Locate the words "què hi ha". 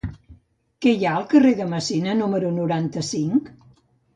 0.85-1.11